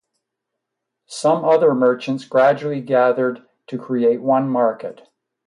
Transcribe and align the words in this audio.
Some 1.05 1.45
other 1.45 1.75
merchants 1.75 2.25
gradually 2.25 2.81
gathered 2.81 3.45
to 3.67 3.77
create 3.77 4.19
one 4.23 4.49
market. 4.49 5.07